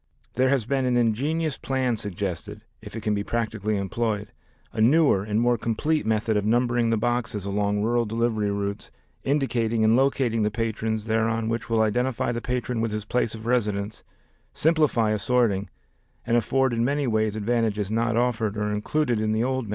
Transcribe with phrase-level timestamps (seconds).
[0.33, 4.31] There has been an ingenious plan suggested (if it can be practically employed),
[4.73, 8.89] a newer and more complete method of numbering the boxes along rural delivery routes
[9.23, 13.45] indicating and locating the patrons thereon which will identify the patron with his place of
[13.45, 14.03] residence,
[14.53, 15.69] simplify assorting,
[16.25, 19.69] and afford in many ways advantages not offered or included in the old method.